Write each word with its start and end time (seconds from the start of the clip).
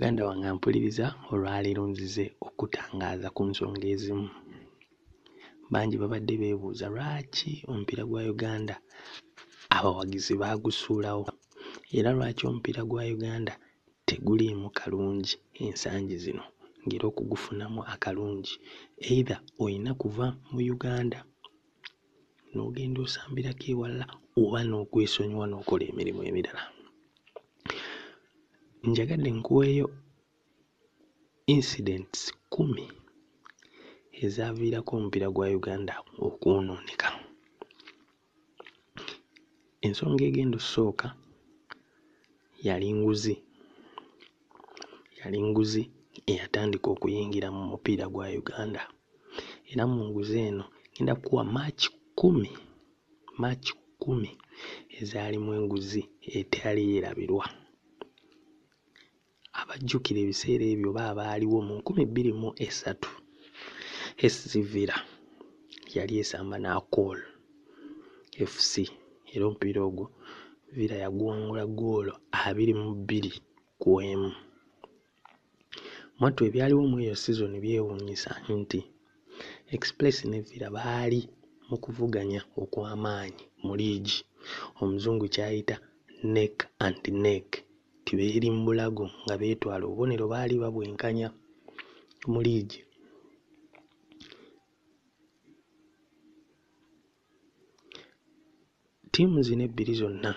muganda 0.00 0.26
wange 0.28 0.46
ampuliriza 0.52 1.06
olwaleero 1.32 1.82
nzize 1.92 2.24
okutangaaza 2.46 3.28
ku 3.36 3.42
nsonga 3.50 3.86
ezimu. 3.94 4.28
Bangi 5.72 5.96
babadde 6.00 6.34
beebuuza 6.40 6.86
lwaki 6.94 7.52
omupiira 7.70 8.02
gwa 8.08 8.22
uganda? 8.34 8.74
Abawagizi 9.76 10.32
baagusuulawo 10.42 11.24
era 11.98 12.10
lwaki 12.16 12.42
omupiira 12.48 12.82
gwa 12.90 13.02
uganda 13.16 13.52
teguliimu 14.08 14.68
kalungi 14.78 15.34
ensangi 15.64 16.16
zino 16.24 16.44
ng'era 16.84 17.06
okugufunamu 17.10 17.80
akalungi? 17.92 18.54
Either 19.12 19.38
oyina 19.62 19.92
kuva 20.00 20.26
mu 20.52 20.60
uganda 20.74 21.18
n'ogenda 22.52 22.98
osambirako 23.06 23.64
ewalala 23.72 24.06
oba 24.40 24.60
n'okwesonyiwa 24.68 25.46
n'okola 25.48 25.84
emirimu 25.90 26.22
emirala 26.30 26.62
njagadde 28.88 29.30
nkuweeyo 29.38 29.86
incidents 31.54 32.20
kkumi 32.34 32.84
ezaaviirako 34.24 34.90
omupiira 34.98 35.28
gwa 35.34 35.46
uganda 35.58 35.94
okwonooneka 36.26 37.08
ensonga 39.86 40.22
egenda 40.28 40.56
ossooka 40.62 41.08
yali 42.66 42.88
nguzi 42.98 43.34
yali 45.20 45.38
nguzi 45.48 45.82
eyatandika 46.30 46.86
okuyingira 46.94 47.48
mu 47.56 47.62
mupiira 47.70 48.06
gwa 48.12 48.26
uganda. 48.42 48.82
Era 49.70 49.82
mu 49.92 50.00
nguzi 50.08 50.36
eno 50.48 50.64
ngenda 50.92 51.14
kkuwa 51.16 51.42
maaki 51.54 51.88
kkumi 51.94 52.50
maaki 53.40 53.72
kkumi 53.76 54.30
ezaalimu 54.98 55.48
enguzi 55.58 56.02
etali 56.38 56.82
yeerabirwa 56.90 57.44
abajjukira 59.70 60.18
ebiseera 60.20 60.64
ebyo 60.72 60.88
oba 60.90 61.02
abaaliwo 61.10 61.58
mu 61.68 61.74
nkumi 61.78 62.02
bbiri 62.08 62.32
mu 62.40 62.48
esatu. 62.66 63.10
Villa 64.72 64.96
yali 65.94 66.14
esamba 66.22 66.56
ne 66.58 66.68
Akol 66.78 67.18
FC 68.52 68.72
era 69.32 69.42
omupiira 69.46 69.80
ogwo 69.88 70.06
Villa 70.76 70.96
yaguwangula 71.04 71.62
ggoolo 71.70 72.12
abiri 72.46 72.72
mu 72.82 72.90
bbiri 72.98 73.32
ku 73.80 73.88
emu. 74.10 74.32
Mwattu 76.18 76.40
ebyaliwo 76.48 76.82
mu 76.90 76.96
eyo 77.04 77.14
sizoni 77.22 77.58
byewuunyisa 77.64 78.30
nti 78.58 78.80
Express 79.74 80.16
ne 80.30 80.38
Villa 80.48 80.68
baali 80.76 81.20
mu 81.68 81.76
kuvuganya 81.84 82.40
okw'amaanyi 82.62 83.44
mu 83.64 83.72
liigi. 83.78 84.18
Omuzungu 84.80 85.24
ky'ayita 85.34 85.76
neck 86.34 86.56
and 86.86 87.02
neck 87.24 87.48
nti 88.10 88.18
beeri 88.20 88.48
mu 88.54 88.62
bulago 88.66 89.04
nga 89.24 89.34
beetwala 89.40 89.84
obubonero 89.86 90.24
baali 90.32 90.54
babwenkanya 90.62 91.28
mu 92.32 92.40
liigi. 92.46 92.80
Ttiimu 99.06 99.38
zino 99.46 99.62
ebbiri 99.68 99.94
zonna 100.00 100.32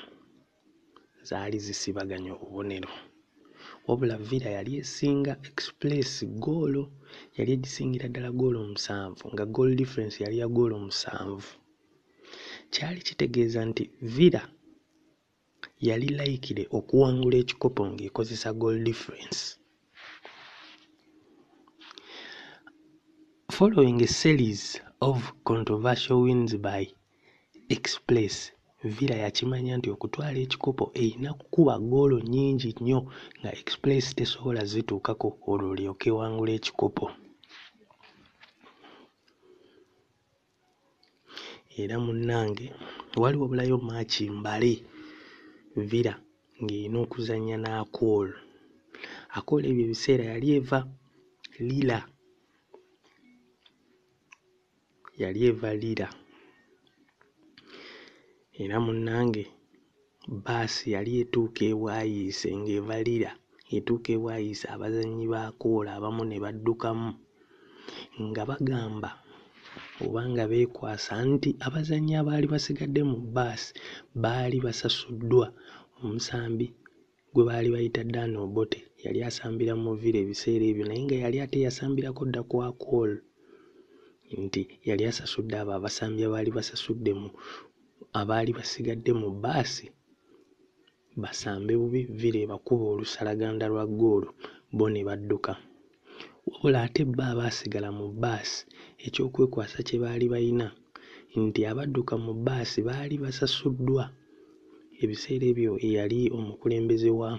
zaali 1.30 1.58
zisibaganya 1.66 2.32
obubonero 2.36 2.92
wabula 3.88 4.16
Villa 4.28 4.50
yali 4.58 4.72
esinga 4.82 5.34
Express 5.50 6.12
ggoolo 6.38 6.84
yali 7.38 7.52
egisingira 7.58 8.06
ddala 8.10 8.30
ggoolo 8.34 8.60
musanvu 8.72 9.26
nga 9.34 9.46
goal 9.54 9.72
difference 9.82 10.16
yali 10.24 10.38
ya 10.42 10.48
ggoolo 10.50 10.76
musanvu. 10.86 11.52
Kyali 12.74 13.00
kitegeeza 13.08 13.62
nti 13.70 13.84
Villa 14.16 14.44
yali 15.88 16.08
layikire 16.18 16.64
okuwangula 16.78 17.38
ekikopo 17.44 17.82
ng'ekozesa 17.92 18.50
goal 18.60 18.78
difference. 18.90 19.40
Following 23.58 23.98
a 24.08 24.08
series 24.22 24.62
of 25.10 25.18
controversial 25.50 26.20
wins 26.26 26.52
by 26.68 26.82
Express, 27.76 28.36
Villa 28.84 29.16
yakimanya 29.16 29.74
nti 29.78 29.90
okutwala 29.96 30.38
ekikopo 30.46 30.86
erina 31.04 31.32
kukuba 31.40 31.76
ggoolo 31.80 32.18
nnyingi 32.22 32.70
nnyo 32.80 33.00
nga 33.40 33.52
Express 33.62 34.06
tesobola 34.18 34.62
zituukako 34.72 35.28
olwo 35.52 35.68
olyoke 35.74 36.08
ewangule 36.10 36.52
ekikopo. 36.60 37.06
Era 41.82 41.96
munnange 42.06 42.66
wali 43.22 43.38
wabulayo 43.42 43.78
maaki 43.88 44.30
mbale 44.30 44.74
Villa 45.76 46.14
ng'erina 46.62 46.98
okuzannya 47.02 47.58
ne 47.58 47.70
Akol. 47.82 48.30
Akol 49.38 49.62
ebyo 49.70 49.84
ebiseera 49.86 50.24
yali 50.32 50.48
eva 50.58 50.80
Lira. 51.68 52.00
Yali 55.22 55.40
eva 55.50 55.70
Lira. 55.74 56.08
Era 58.62 58.78
munnange 58.86 59.44
bbaasi 60.30 60.86
yali 60.96 61.12
etuuka 61.22 61.64
e 61.66 61.74
Bwayiise 61.74 62.50
ng'eva 62.60 62.98
Lira. 63.08 63.32
Etuuka 63.76 64.10
e 64.14 64.18
Bwayiise 64.22 64.66
abazannyi 64.70 65.26
ba 65.34 65.50
Akol 65.50 65.86
abamu 65.90 66.24
ne 66.26 66.38
baddukamu 66.44 67.10
nga 68.30 68.44
bagamba 68.46 69.23
oba 70.04 70.22
nga 70.32 70.44
beekwasa 70.52 71.14
nti 71.32 71.50
abazannyi 71.66 72.14
abaali 72.22 72.46
basigadde 72.54 73.02
mu 73.10 73.18
bbaasi 73.26 73.70
baali 74.24 74.58
basasuddwa 74.66 75.48
omusambi 76.02 76.68
gwe 77.34 77.44
baali 77.50 77.68
bayita 77.74 78.02
Dan 78.14 78.32
Obote 78.46 78.80
yali 79.06 79.20
asambira 79.30 79.74
mu 79.84 79.92
Villa 80.02 80.20
ebiseera 80.24 80.66
ebyo 80.72 80.84
naye 80.86 81.02
nga 81.06 81.16
yali 81.24 81.38
ate 81.44 81.58
yasambirako 81.66 82.22
dda 82.28 82.42
ku 82.50 82.56
Akol 82.70 83.12
nti 84.44 84.62
yali 84.88 85.04
asasudde 85.12 85.56
abo 85.58 85.72
abasambi 85.78 86.22
abaali 86.24 86.50
basasudde 86.58 87.12
mu 87.22 87.30
abaali 88.20 88.52
basigadde 88.60 89.12
mu 89.22 89.28
bbaasi 89.34 89.86
basambe 91.22 91.74
bubi 91.80 92.02
Villa 92.20 92.40
ebakuba 92.46 92.84
olusalaganda 92.94 93.66
lwa 93.72 93.86
ggoolo 93.92 94.30
bo 94.78 94.86
ne 94.90 95.02
badduka. 95.08 95.54
Wabula 96.50 96.80
ate 96.86 97.02
bo 97.06 97.24
abaasigala 97.32 97.90
mu 97.98 98.06
bbaasi 98.14 98.60
ekyokwekwasa 99.06 99.78
kye 99.88 99.98
baali 100.04 100.26
bayina. 100.34 100.68
Nti 101.44 101.60
abadduka 101.72 102.14
mu 102.26 102.32
bbaasi 102.38 102.80
baali 102.88 103.16
basasuddwa. 103.24 104.04
Ebiseera 105.04 105.46
ebyo 105.52 105.72
eyali 105.88 106.20
omukulembeze 106.38 107.10
wa 107.20 107.30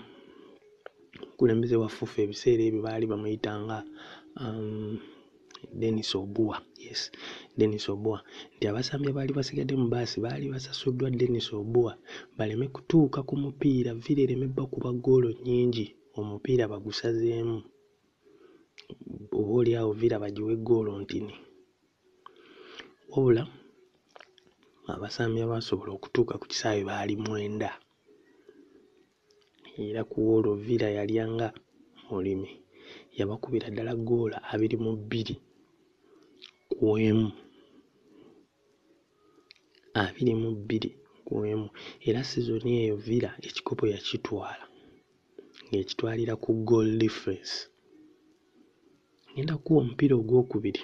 omukulembeze 1.22 1.76
wa 1.82 1.88
Fufa 1.96 2.18
ebiseera 2.24 2.62
ebyo 2.64 2.80
baali 2.86 3.04
bamuyita 3.10 3.52
nga 3.62 3.78
um, 4.42 4.98
Dennis 5.80 6.10
Obua 6.22 6.56
yes 6.84 7.00
Dennis 7.58 7.86
Obua. 7.94 8.18
Nti 8.54 8.64
abasambi 8.66 9.08
abaali 9.10 9.32
basigadde 9.38 9.74
mu 9.80 9.86
bbaasi 9.88 10.16
baali 10.24 10.46
basasuddwa 10.54 11.08
Dennis 11.20 11.48
Obua. 11.60 11.92
Baleme 12.36 12.66
kutuuka 12.74 13.18
ku 13.28 13.34
mupiira 13.42 13.90
Villa 14.02 14.22
ereme 14.24 14.46
bbakuba 14.50 14.90
ggoolo 14.98 15.28
nnyingi 15.36 15.86
omupiira 16.18 16.64
bagusazeemu 16.72 17.58
oboolyawo 19.38 19.92
Villa 20.00 20.22
bagiwe 20.22 20.54
ggoolo 20.56 20.90
ntini. 21.02 21.34
Wabula 23.10 23.42
abasambi 24.94 25.38
abaasobola 25.40 25.90
okutuuka 25.94 26.34
ku 26.40 26.46
kisaawe 26.50 26.82
baali 26.88 27.14
mwenda 27.24 27.70
era 29.86 30.02
ku 30.10 30.18
olwo 30.34 30.52
Villa 30.64 30.88
yalya 30.96 31.24
nga 31.34 31.48
mulimi 32.08 32.50
yabakubira 33.18 33.66
ddala 33.70 33.92
ggoolo 33.96 34.36
abiri 34.52 34.76
mu 34.84 34.92
bbiri 35.00 35.34
ku 36.72 36.84
emu 37.08 37.28
abiri 40.02 40.32
mu 40.42 40.50
bbiri 40.58 40.90
ku 41.26 41.32
emu 41.52 41.68
era 42.08 42.20
sizoni 42.30 42.70
eyo 42.82 42.96
Villa 43.06 43.30
ekikopo 43.46 43.84
yakitwala 43.92 44.64
ng'ekitwalira 45.68 46.34
ku 46.44 46.50
goal 46.68 46.88
difference. 47.02 47.54
Ngenda 49.34 49.54
kkuwa 49.58 49.80
omupiira 49.82 50.14
ogwokubiri 50.16 50.80